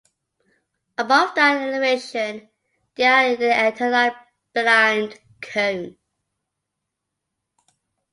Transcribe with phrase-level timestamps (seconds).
[0.97, 2.49] Above that elevation,
[2.95, 4.15] they are in the antenna
[4.51, 5.95] blind cone.